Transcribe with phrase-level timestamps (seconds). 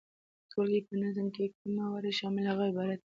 [0.41, 2.99] د ټولګي په نظم کي چي کوم موارد شامل دي هغه عبارت دي،